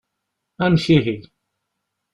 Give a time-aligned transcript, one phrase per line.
[0.63, 1.17] Amek ihi.